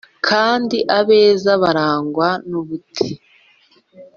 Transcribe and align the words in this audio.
Kandi 0.27 0.77
abeza 0.99 1.51
barangwa 1.63 2.27
nubute 2.49 3.07